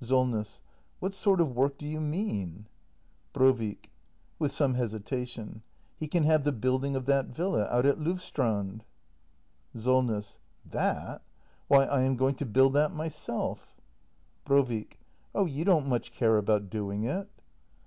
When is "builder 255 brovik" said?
14.54-15.34